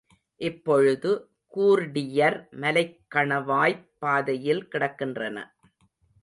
இப்பொழுது, 0.41 1.09
கூர்டியர் 1.53 2.47
மலைக்கணவாய்ப் 2.51 3.85
பாதையில் 3.99 4.67
கிடக்கின்றன. 4.71 5.37